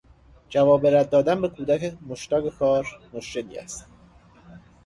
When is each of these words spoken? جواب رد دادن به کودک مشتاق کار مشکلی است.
جواب 0.49 0.85
رد 0.87 1.09
دادن 1.09 1.41
به 1.41 1.47
کودک 1.49 1.97
مشتاق 2.07 2.57
کار 2.57 2.99
مشکلی 3.13 3.57
است. 3.57 3.85